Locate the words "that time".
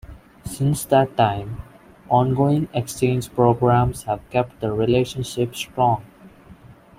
0.85-1.61